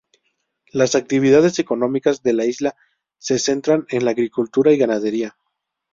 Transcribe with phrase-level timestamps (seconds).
[0.71, 2.75] Las actividades económicas de la isla
[3.19, 5.37] se centran en la agricultura y ganadería.